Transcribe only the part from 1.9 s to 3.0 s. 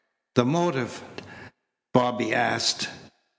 Bobby asked.